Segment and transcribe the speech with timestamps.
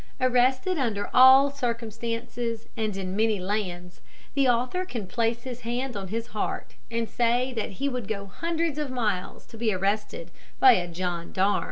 [0.19, 4.01] Arrested under all circumstances and in many lands,
[4.33, 8.25] the author can place his hand on his heart and say that he would go
[8.25, 11.59] hundreds of miles to be arrested by a John Darm.